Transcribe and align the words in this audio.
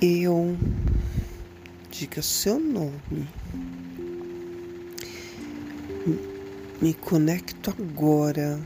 Eu 0.00 0.56
diga 1.90 2.22
seu 2.22 2.60
nome. 2.60 3.28
Me 6.80 6.94
conecto 6.94 7.74
agora 7.76 8.60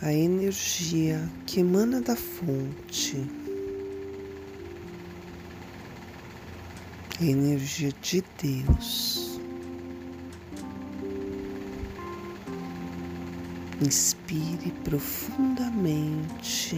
à 0.00 0.12
energia 0.12 1.28
que 1.44 1.58
emana 1.58 2.00
da 2.00 2.14
fonte, 2.14 3.28
a 7.20 7.24
energia 7.24 7.92
de 8.00 8.22
Deus. 8.40 9.40
Inspire 13.82 14.70
profundamente 14.84 16.76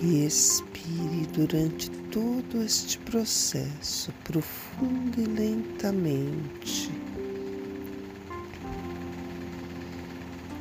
e 0.00 0.24
expire 0.24 1.26
durante 1.32 1.90
todo 2.10 2.62
este 2.62 2.98
processo, 2.98 4.12
profundo 4.24 5.20
e 5.20 5.24
lentamente. 5.24 6.90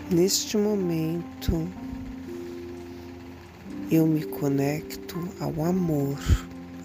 Neste 0.10 0.58
momento, 0.58 1.68
eu 3.92 4.08
me 4.08 4.26
conecto 4.26 5.18
ao 5.40 5.64
amor, 5.64 6.18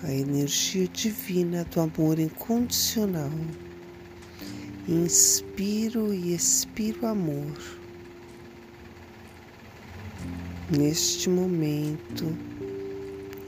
à 0.03 0.13
energia 0.13 0.87
divina 0.89 1.65
do 1.65 1.81
amor 1.81 2.19
incondicional. 2.19 3.31
Inspiro 4.89 6.13
e 6.13 6.35
expiro 6.35 7.07
amor. 7.07 7.82
Neste 10.75 11.29
momento, 11.29 12.35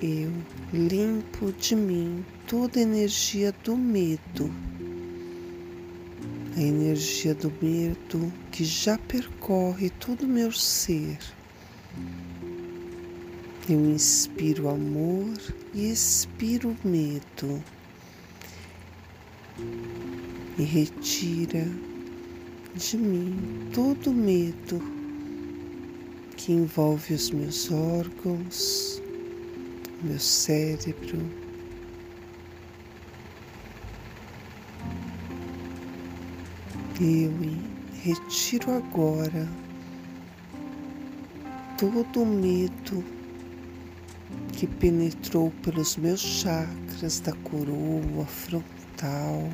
eu 0.02 0.30
limpo 0.74 1.52
de 1.52 1.74
mim 1.74 2.22
toda 2.46 2.78
a 2.78 2.82
energia 2.82 3.50
do 3.64 3.78
medo, 3.78 4.54
a 6.54 6.60
energia 6.60 7.34
do 7.34 7.50
medo 7.62 8.30
que 8.52 8.62
já 8.62 8.98
percorre 8.98 9.88
todo 9.88 10.24
o 10.24 10.28
meu 10.28 10.52
ser. 10.52 11.18
Eu 13.70 13.80
inspiro 13.86 14.68
amor 14.68 15.34
e 15.72 15.90
expiro 15.90 16.76
medo. 16.84 17.64
E 20.58 20.62
retira 20.62 21.66
de 22.74 22.98
mim 22.98 23.70
todo 23.72 24.12
medo 24.12 25.03
que 26.44 26.52
envolve 26.52 27.14
os 27.14 27.30
meus 27.30 27.70
órgãos, 27.72 29.00
meu 30.02 30.18
cérebro. 30.18 31.18
Eu 37.00 37.32
retiro 38.02 38.72
agora 38.72 39.48
todo 41.78 42.22
o 42.22 42.26
medo 42.26 43.02
que 44.52 44.66
penetrou 44.66 45.50
pelos 45.62 45.96
meus 45.96 46.20
chakras 46.20 47.20
da 47.20 47.32
coroa 47.36 48.26
frontal, 48.26 49.48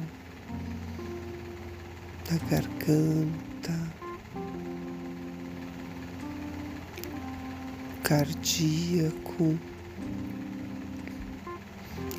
da 2.28 2.36
garganta, 2.50 4.00
cardíaco, 8.10 9.56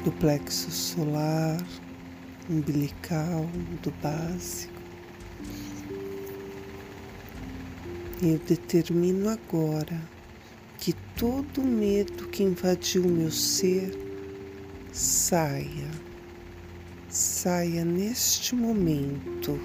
do 0.05 0.11
plexo 0.21 0.71
solar, 0.71 1.61
umbilical, 2.49 3.45
do 3.83 3.91
básico. 4.01 4.71
Eu 8.23 8.39
determino 8.47 9.27
agora 9.27 10.01
que 10.77 10.93
todo 11.17 11.61
medo 11.61 12.29
que 12.29 12.41
invadiu 12.41 13.03
meu 13.03 13.29
ser 13.29 13.91
saia, 14.93 15.91
saia 17.09 17.83
neste 17.83 18.55
momento. 18.55 19.59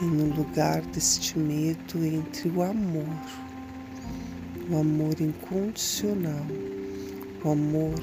E 0.00 0.04
no 0.04 0.32
lugar 0.32 0.80
deste 0.82 1.36
medo 1.36 2.04
entre 2.04 2.48
o 2.50 2.62
amor 2.62 3.47
o 4.70 4.76
amor 4.76 5.18
incondicional, 5.20 6.46
o 7.42 7.50
amor 7.50 7.94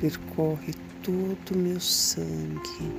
percorre 0.00 0.74
todo 1.02 1.54
o 1.54 1.58
meu 1.58 1.78
sangue. 1.78 2.90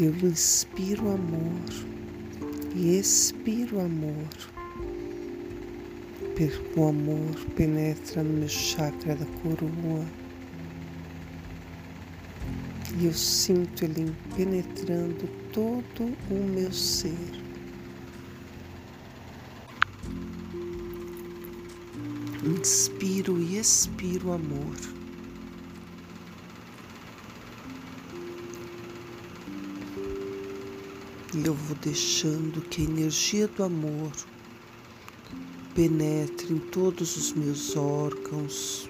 Eu 0.00 0.14
inspiro 0.28 1.10
amor 1.10 1.86
e 2.74 2.98
expiro 2.98 3.80
amor. 3.80 4.28
O 6.76 6.88
amor 6.88 7.34
penetra 7.56 8.22
no 8.22 8.40
meu 8.40 8.48
chakra 8.48 9.16
da 9.16 9.24
coroa 9.40 10.04
e 12.98 13.06
eu 13.06 13.12
sinto 13.14 13.84
ele 13.84 14.14
penetrando 14.36 15.28
todo 15.52 16.12
o 16.30 16.34
meu 16.34 16.72
ser. 16.72 17.45
Inspiro 22.46 23.40
e 23.40 23.58
expiro 23.58 24.30
amor. 24.30 24.76
E 31.34 31.44
eu 31.44 31.52
vou 31.52 31.76
deixando 31.78 32.60
que 32.60 32.82
a 32.82 32.84
energia 32.84 33.48
do 33.48 33.64
amor 33.64 34.12
penetre 35.74 36.52
em 36.54 36.58
todos 36.58 37.16
os 37.16 37.32
meus 37.32 37.74
órgãos 37.74 38.88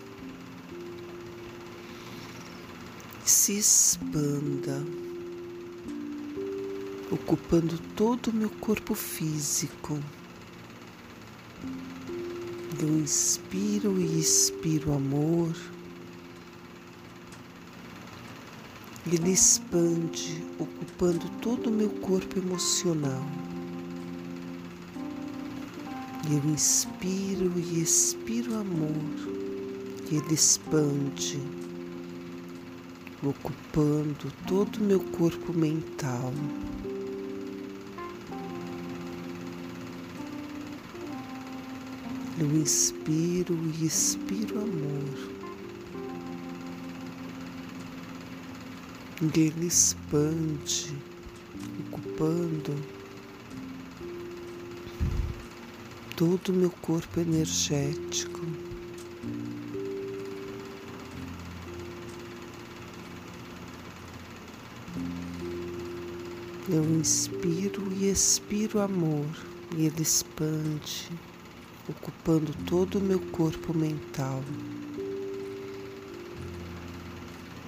e 3.25 3.31
se 3.31 3.56
expanda, 3.56 4.84
ocupando 7.11 7.78
todo 7.97 8.27
o 8.27 8.34
meu 8.34 8.50
corpo 8.50 8.95
físico. 8.95 9.99
Eu 12.78 12.88
inspiro 12.98 13.98
e 13.98 14.19
expiro 14.19 14.92
amor. 14.92 15.54
Ele 19.10 19.31
expande, 19.31 20.44
ocupando 20.59 21.26
todo 21.41 21.69
o 21.69 21.72
meu 21.72 21.88
corpo 21.88 22.38
emocional. 22.38 23.22
Eu 26.31 26.50
inspiro 26.50 27.53
e 27.56 27.81
expiro 27.81 28.56
amor. 28.56 28.92
Ele 30.10 30.34
expande, 30.34 31.41
ocupando 33.22 34.31
todo 34.47 34.76
o 34.76 34.84
meu 34.84 35.00
corpo 35.00 35.53
mental. 35.54 36.31
Eu 42.38 42.54
inspiro 42.54 43.58
e 43.80 43.86
expiro 43.86 44.58
amor. 44.58 45.36
E 49.22 49.41
ele 49.41 49.66
expande, 49.66 50.94
ocupando 51.91 52.74
todo 56.15 56.50
o 56.50 56.53
meu 56.53 56.71
corpo 56.83 57.21
energético. 57.21 58.44
Eu 66.68 66.84
inspiro 67.00 67.91
e 67.94 68.10
expiro 68.10 68.80
amor 68.80 69.24
e 69.74 69.86
ele 69.86 70.03
expande 70.03 71.10
ocupando 71.88 72.53
todo 72.66 72.98
o 72.98 73.03
meu 73.03 73.21
corpo 73.21 73.77
mental. 73.77 74.42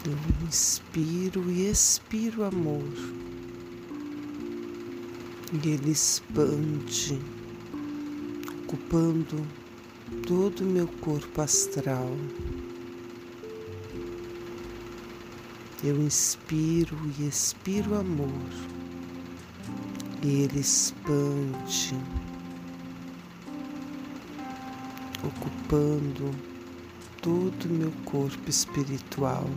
Eu 0.04 0.46
inspiro 0.46 1.50
e 1.50 1.68
expiro 1.68 2.44
amor, 2.44 2.92
e 5.52 5.68
ele 5.68 5.90
expande, 5.90 7.20
ocupando 8.64 9.46
todo 10.26 10.62
o 10.62 10.66
meu 10.66 10.88
corpo 10.88 11.40
astral. 11.40 12.10
Eu 15.84 16.00
inspiro 16.02 16.96
e 17.18 17.28
expiro 17.28 17.94
amor, 17.94 18.50
e 20.22 20.42
ele 20.42 20.60
expande 20.60 21.94
ocupando 25.24 26.30
todo 27.20 27.66
o 27.66 27.72
meu 27.72 27.92
corpo 28.04 28.48
espiritual. 28.48 29.48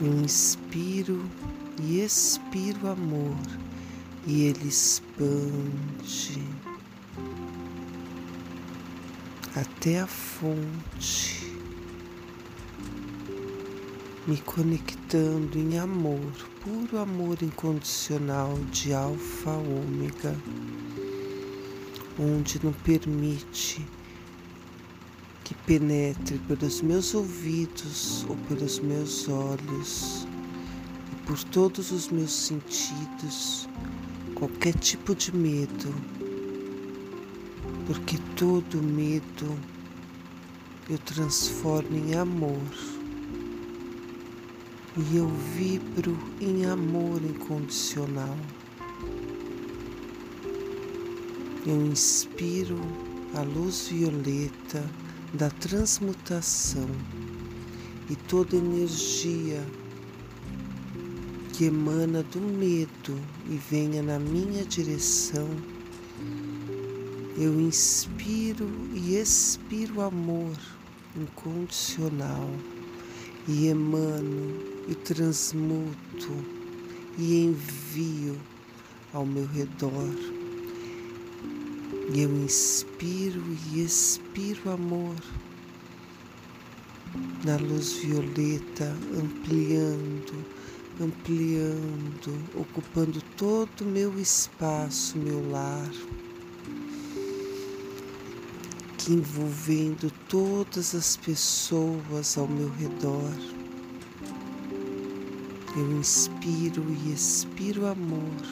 Eu 0.00 0.14
inspiro 0.20 1.22
e 1.82 2.00
expiro 2.00 2.88
amor 2.88 3.36
e 4.26 4.44
ele 4.44 4.68
expande 4.68 6.40
até 9.54 10.00
a 10.00 10.06
fonte, 10.06 11.49
me 14.30 14.36
conectando 14.42 15.58
em 15.58 15.76
amor, 15.76 16.32
puro 16.62 16.98
amor 16.98 17.36
incondicional 17.42 18.56
de 18.70 18.94
Alfa 18.94 19.50
Ômega, 19.50 20.36
onde 22.16 22.64
não 22.64 22.72
permite 22.72 23.84
que 25.42 25.52
penetre 25.66 26.38
pelos 26.46 26.80
meus 26.80 27.12
ouvidos 27.12 28.24
ou 28.28 28.36
pelos 28.46 28.78
meus 28.78 29.28
olhos 29.28 30.28
e 31.12 31.26
por 31.26 31.42
todos 31.42 31.90
os 31.90 32.08
meus 32.08 32.30
sentidos 32.30 33.68
qualquer 34.36 34.74
tipo 34.74 35.12
de 35.12 35.34
medo, 35.34 35.92
porque 37.84 38.16
todo 38.36 38.80
medo 38.80 39.58
eu 40.88 40.98
transformo 40.98 41.96
em 41.96 42.14
amor 42.14 42.99
e 44.96 45.16
eu 45.16 45.28
vibro 45.28 46.16
em 46.40 46.64
amor 46.66 47.22
incondicional. 47.22 48.36
Eu 51.66 51.86
inspiro 51.86 52.80
a 53.34 53.42
luz 53.42 53.88
violeta 53.88 54.84
da 55.34 55.48
transmutação 55.50 56.88
e 58.08 58.16
toda 58.16 58.56
energia 58.56 59.64
que 61.52 61.66
emana 61.66 62.22
do 62.24 62.40
medo 62.40 63.16
e 63.48 63.56
venha 63.56 64.02
na 64.02 64.18
minha 64.18 64.64
direção, 64.64 65.48
eu 67.36 67.60
inspiro 67.60 68.68
e 68.94 69.16
expiro 69.16 70.00
amor 70.00 70.56
incondicional 71.14 72.48
e 73.50 73.66
emano 73.66 74.54
e 74.88 74.94
transmuto 74.94 76.32
e 77.18 77.44
envio 77.44 78.38
ao 79.12 79.26
meu 79.26 79.46
redor. 79.46 80.14
Eu 82.14 82.30
inspiro 82.44 83.42
e 83.72 83.82
expiro 83.82 84.70
amor 84.70 85.16
na 87.44 87.56
luz 87.56 87.94
violeta, 87.94 88.96
ampliando 89.18 90.60
ampliando, 91.02 92.38
ocupando 92.54 93.22
todo 93.36 93.80
o 93.80 93.86
meu 93.86 94.18
espaço, 94.18 95.16
meu 95.16 95.50
lar, 95.50 95.90
que 99.00 99.14
envolvendo 99.14 100.12
todas 100.28 100.94
as 100.94 101.16
pessoas 101.16 102.36
ao 102.36 102.46
meu 102.46 102.68
redor. 102.68 103.32
Eu 105.74 105.98
inspiro 105.98 106.84
e 106.90 107.12
expiro 107.12 107.86
amor. 107.86 108.44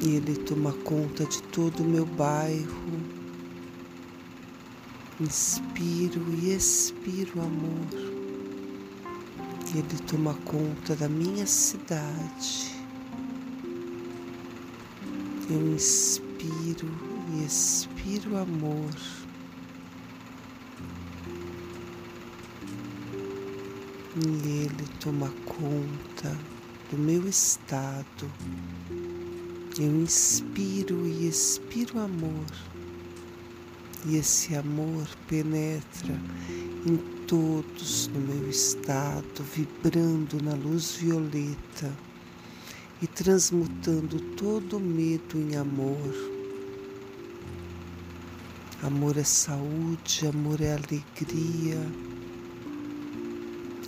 E 0.00 0.16
ele 0.16 0.36
toma 0.36 0.72
conta 0.84 1.24
de 1.24 1.42
todo 1.44 1.80
o 1.80 1.88
meu 1.88 2.06
bairro. 2.06 3.00
Inspiro 5.20 6.22
e 6.40 6.54
expiro 6.54 7.40
amor. 7.40 8.14
Ele 9.74 9.98
toma 10.06 10.34
conta 10.44 10.94
da 10.94 11.08
minha 11.08 11.46
cidade. 11.46 12.72
Eu 15.50 15.74
inspiro 15.74 16.23
e 16.46 17.44
expiro 17.44 18.36
amor. 18.36 18.90
E 24.16 24.48
Ele 24.48 24.88
toma 25.00 25.32
conta 25.44 26.36
do 26.90 26.98
meu 26.98 27.26
estado. 27.28 28.30
Eu 29.78 30.02
inspiro 30.02 31.06
e 31.06 31.26
expiro 31.26 31.98
amor. 31.98 32.46
E 34.06 34.16
esse 34.16 34.54
amor 34.54 35.08
penetra 35.26 36.20
em 36.86 36.96
todos 37.26 38.06
no 38.08 38.20
meu 38.20 38.48
estado, 38.48 39.42
vibrando 39.54 40.42
na 40.42 40.54
luz 40.54 40.92
violeta 40.96 41.90
e 43.00 43.06
transmutando 43.06 44.20
todo 44.36 44.78
medo 44.78 45.38
em 45.38 45.56
amor. 45.56 46.33
Amor 48.84 49.16
é 49.16 49.24
saúde, 49.24 50.26
amor 50.26 50.60
é 50.60 50.74
alegria, 50.74 51.80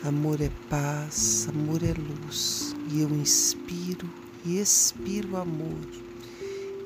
amor 0.04 0.40
é 0.40 0.50
paz, 0.69 1.48
amor 1.48 1.82
é 1.82 1.93
luz. 1.93 2.75
E 2.90 3.02
eu 3.02 3.10
inspiro 3.10 4.10
e 4.44 4.58
expiro 4.58 5.37
amor. 5.37 5.87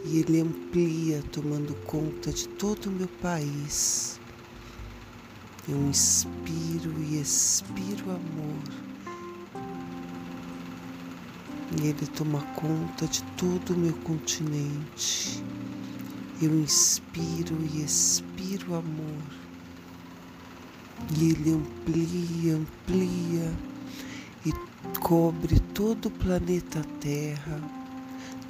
E 0.04 0.18
ele 0.18 0.40
amplia, 0.40 1.22
tomando 1.32 1.74
conta 1.86 2.30
de 2.30 2.46
todo 2.48 2.86
o 2.86 2.92
meu 2.92 3.08
país 3.22 4.20
eu 5.70 5.76
inspiro 5.88 6.92
e 7.00 7.20
expiro 7.20 8.10
amor. 8.10 8.62
E 11.80 11.86
ele 11.86 12.06
toma 12.16 12.40
conta 12.56 13.06
de 13.06 13.22
todo 13.36 13.74
o 13.74 13.78
meu 13.78 13.92
continente. 13.98 15.42
Eu 16.40 16.58
inspiro 16.60 17.56
e 17.72 17.82
expiro 17.82 18.74
amor. 18.74 19.22
E 21.16 21.30
ele 21.30 21.52
amplia, 21.52 22.56
amplia 22.56 23.52
e 24.46 24.52
cobre 25.00 25.58
todo 25.74 26.06
o 26.06 26.10
planeta 26.10 26.84
Terra, 27.00 27.60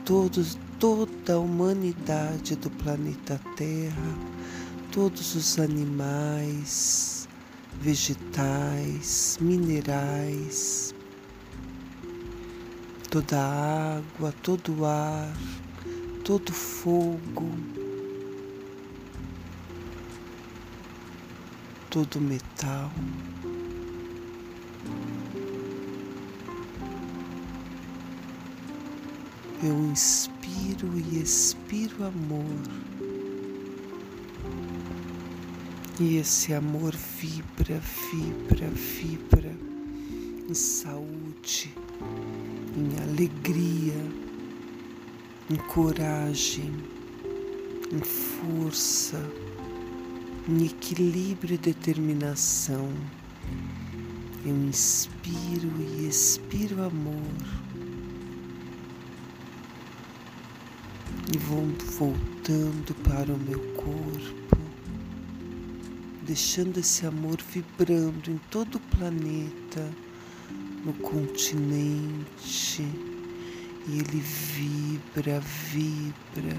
todos, 0.04 0.58
toda 0.78 1.34
a 1.34 1.38
humanidade 1.38 2.56
do 2.56 2.70
planeta 2.70 3.40
Terra 3.56 4.30
todos 4.92 5.36
os 5.36 5.58
animais, 5.58 7.28
vegetais, 7.80 9.38
minerais, 9.40 10.94
toda 13.08 13.38
a 13.38 13.98
água, 13.98 14.34
todo 14.42 14.80
o 14.80 14.84
ar, 14.84 15.32
todo 16.24 16.48
o 16.48 16.52
fogo, 16.52 17.52
todo 21.90 22.20
metal. 22.20 22.88
Eu 29.62 29.76
inspiro 29.90 30.88
e 30.96 31.20
expiro 31.20 32.04
amor. 32.04 32.44
E 35.98 36.16
esse 36.16 36.54
amor 36.54 36.94
vibra, 36.94 37.80
vibra, 38.10 38.68
vibra 38.68 39.52
em 40.48 40.54
saúde, 40.54 41.74
em 42.76 43.02
alegria, 43.02 44.06
em 45.50 45.56
coragem, 45.56 46.72
em 47.92 48.00
força, 48.00 49.20
em 50.50 50.66
equilíbrio 50.66 51.54
e 51.54 51.58
determinação. 51.58 52.90
Eu 54.44 54.56
inspiro 54.68 55.70
e 55.78 56.08
expiro 56.08 56.82
amor. 56.82 57.22
E 61.32 61.38
vou 61.38 61.66
voltando 61.98 62.94
para 63.02 63.32
o 63.32 63.38
meu 63.38 63.60
corpo 63.74 64.50
deixando 66.30 66.78
esse 66.78 67.04
amor 67.04 67.38
vibrando 67.42 68.30
em 68.30 68.38
todo 68.52 68.76
o 68.76 68.96
planeta, 68.96 69.90
no 70.84 70.92
continente, 70.92 72.86
e 73.88 73.98
ele 73.98 74.20
vibra, 74.20 75.40
vibra, 75.40 76.56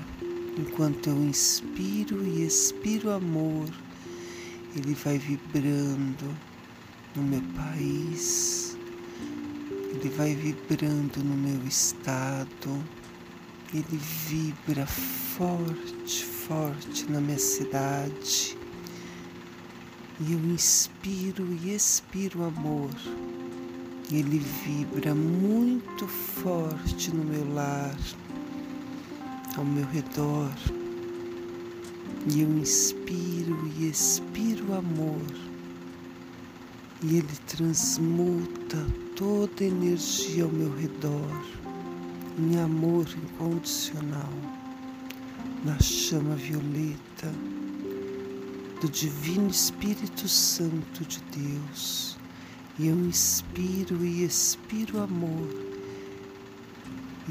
enquanto 0.57 1.09
eu 1.09 1.17
inspiro 1.23 2.25
e 2.25 2.45
expiro 2.45 3.11
amor, 3.11 3.69
ele 4.75 4.93
vai 4.93 5.17
vibrando 5.17 6.37
no 7.15 7.23
meu 7.23 7.41
país, 7.55 8.77
ele 9.89 10.09
vai 10.09 10.33
vibrando 10.35 11.23
no 11.23 11.35
meu 11.35 11.67
estado, 11.67 12.83
ele 13.73 13.99
vibra 14.27 14.85
forte, 14.85 16.25
forte 16.25 17.09
na 17.09 17.21
minha 17.21 17.39
cidade. 17.39 18.57
E 20.19 20.33
eu 20.33 20.39
inspiro 20.39 21.47
e 21.63 21.73
expiro 21.73 22.43
amor. 22.43 22.91
Ele 24.11 24.39
vibra 24.39 25.15
muito 25.15 26.07
forte 26.07 27.11
no 27.11 27.23
meu 27.23 27.53
lar, 27.53 27.97
ao 29.57 29.65
meu 29.65 29.85
redor. 29.85 30.51
E 32.33 32.41
eu 32.41 32.49
inspiro 32.57 33.71
e 33.77 33.89
expiro 33.89 34.73
amor. 34.73 35.25
E 37.03 37.17
ele 37.17 37.35
transmuta 37.47 38.77
toda 39.15 39.63
energia 39.63 40.43
ao 40.43 40.51
meu 40.51 40.75
redor 40.75 41.61
em 42.37 42.59
amor 42.59 43.05
incondicional, 43.09 44.33
na 45.65 45.79
chama 45.79 46.35
violeta 46.35 47.31
do 48.81 48.89
Divino 48.89 49.49
Espírito 49.49 50.27
Santo 50.27 51.05
de 51.05 51.21
Deus. 51.35 52.17
E 52.79 52.87
eu 52.87 52.95
inspiro 52.95 54.03
e 54.03 54.23
expiro 54.23 55.01
amor. 55.01 55.70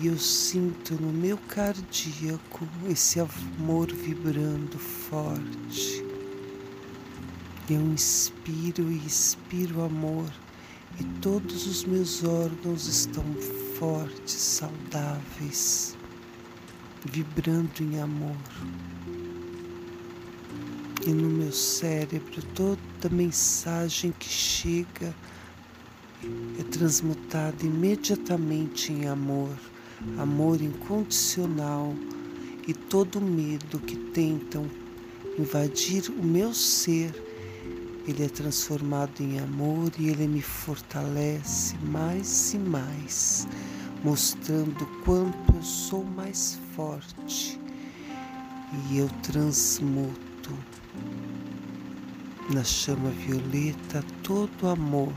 E 0.02 0.06
eu 0.06 0.18
sinto 0.18 0.94
no 0.94 1.12
meu 1.12 1.36
cardíaco 1.36 2.66
esse 2.88 3.20
amor 3.20 3.86
vibrando 3.92 4.78
forte. 4.78 6.02
Eu 7.68 7.82
inspiro 7.82 8.90
e 8.90 8.96
expiro 9.06 9.82
amor 9.82 10.32
e 10.98 11.04
todos 11.20 11.66
os 11.66 11.84
meus 11.84 12.24
órgãos 12.24 12.86
estão 12.86 13.24
fortes, 13.78 14.32
saudáveis, 14.32 15.94
vibrando 17.04 17.82
em 17.82 18.00
amor. 18.00 18.36
E 21.06 21.10
no 21.10 21.28
meu 21.28 21.52
cérebro 21.52 22.42
toda 22.54 23.10
mensagem 23.10 24.12
que 24.18 24.28
chega 24.30 25.14
é 26.58 26.62
transmutada 26.64 27.64
imediatamente 27.66 28.92
em 28.92 29.06
amor, 29.06 29.56
amor 30.18 30.60
incondicional 30.60 31.94
e 32.66 32.74
todo 32.74 33.20
medo 33.20 33.78
que 33.80 33.96
tentam 33.96 34.66
invadir 35.38 36.10
o 36.10 36.24
meu 36.24 36.52
ser 36.52 37.12
ele 38.10 38.24
é 38.24 38.28
transformado 38.28 39.20
em 39.20 39.38
amor 39.38 39.92
e 39.98 40.08
ele 40.08 40.26
me 40.26 40.40
fortalece 40.40 41.76
mais 41.78 42.54
e 42.54 42.58
mais, 42.58 43.46
mostrando 44.02 44.86
quanto 45.04 45.54
eu 45.54 45.62
sou 45.62 46.02
mais 46.04 46.58
forte. 46.74 47.60
E 48.90 48.98
eu 48.98 49.08
transmuto 49.22 50.54
na 52.52 52.64
chama 52.64 53.10
violeta 53.10 54.02
todo 54.22 54.68
amor, 54.68 55.12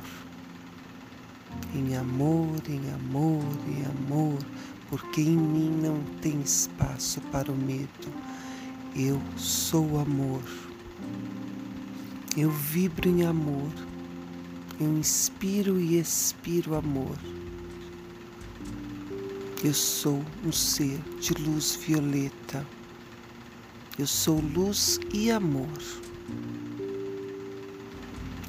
em 1.73 1.95
amor, 1.95 2.61
em 2.67 2.91
amor, 2.91 3.45
em 3.67 3.85
amor, 3.85 4.37
porque 4.93 5.21
em 5.21 5.35
mim 5.35 5.71
não 5.81 6.03
tem 6.21 6.39
espaço 6.41 7.19
para 7.31 7.51
o 7.51 7.55
medo. 7.55 8.13
Eu 8.95 9.19
sou 9.35 9.97
amor. 9.97 10.43
Eu 12.37 12.51
vibro 12.51 13.09
em 13.09 13.23
amor. 13.23 13.71
Eu 14.79 14.95
inspiro 14.95 15.79
e 15.79 15.97
expiro 15.97 16.75
amor. 16.75 17.17
Eu 19.63 19.73
sou 19.73 20.23
um 20.45 20.51
ser 20.51 20.99
de 21.19 21.33
luz 21.41 21.75
violeta. 21.75 22.63
Eu 23.97 24.05
sou 24.05 24.39
luz 24.39 24.99
e 25.11 25.31
amor. 25.31 25.81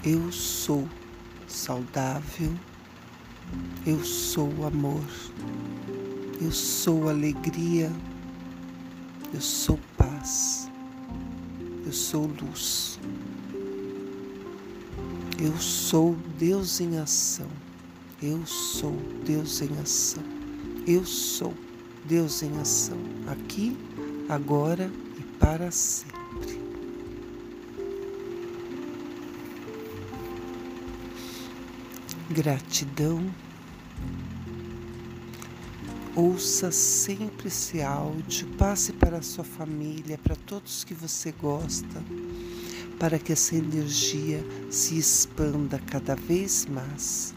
Eu 0.04 0.30
sou 0.30 0.86
saudável. 1.48 2.52
Eu 3.86 4.04
sou 4.04 4.66
amor. 4.66 5.04
Eu 6.40 6.52
sou 6.52 7.08
alegria. 7.08 7.90
Eu 9.32 9.40
sou 9.40 9.78
paz. 9.96 10.70
Eu 11.86 11.92
sou 11.92 12.26
luz. 12.40 12.98
Eu 15.40 15.56
sou 15.58 16.16
Deus 16.38 16.80
em 16.80 16.98
ação. 16.98 17.48
Eu 18.22 18.44
sou 18.46 18.96
Deus 19.24 19.60
em 19.60 19.78
ação. 19.80 20.22
Eu 20.86 21.04
sou 21.04 21.52
Deus 22.04 22.42
em 22.42 22.58
ação. 22.58 22.98
Aqui, 23.26 23.76
agora 24.28 24.90
e 25.18 25.22
para 25.38 25.70
sempre. 25.70 26.60
Gratidão. 32.30 33.30
Ouça 36.16 36.70
sempre 36.70 37.48
esse 37.48 37.82
áudio, 37.82 38.46
passe 38.56 38.92
para 38.92 39.18
a 39.18 39.22
sua 39.22 39.44
família, 39.44 40.18
para 40.18 40.36
todos 40.36 40.84
que 40.84 40.94
você 40.94 41.32
gosta 41.32 42.02
para 42.98 43.18
que 43.18 43.32
essa 43.32 43.54
energia 43.56 44.44
se 44.70 44.98
expanda 44.98 45.78
cada 45.78 46.14
vez 46.14 46.66
mais. 46.66 47.34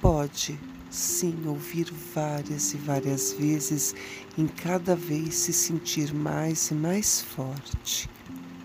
Pode 0.00 0.58
sim 0.90 1.34
ouvir 1.46 1.90
várias 2.14 2.74
e 2.74 2.76
várias 2.76 3.32
vezes, 3.32 3.94
em 4.36 4.46
cada 4.46 4.94
vez 4.94 5.34
se 5.34 5.52
sentir 5.52 6.12
mais 6.12 6.70
e 6.70 6.74
mais 6.74 7.22
forte. 7.22 8.08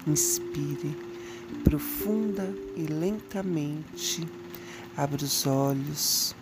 Inspire 0.05 0.97
profunda 1.63 2.53
e 2.75 2.83
lentamente, 2.83 4.27
abra 4.95 5.23
os 5.23 5.47
olhos, 5.47 6.35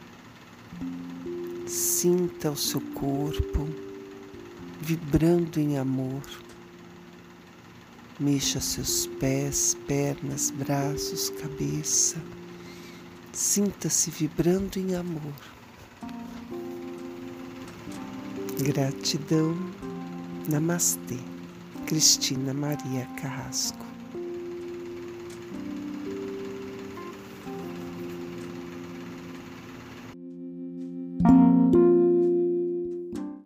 sinta 1.67 2.51
o 2.51 2.55
seu 2.55 2.81
corpo 2.93 3.67
vibrando 4.81 5.59
em 5.59 5.77
amor. 5.77 6.21
Mexa 8.19 8.59
seus 8.59 9.05
pés, 9.05 9.77
pernas, 9.87 10.49
braços, 10.49 11.29
cabeça. 11.29 12.21
Sinta-se 13.31 14.09
vibrando 14.09 14.77
em 14.79 14.95
amor. 14.95 15.33
Gratidão. 18.59 19.55
Namastê. 20.49 21.17
Cristina 21.85 22.53
Maria 22.53 23.05
Carrasco. 23.21 23.86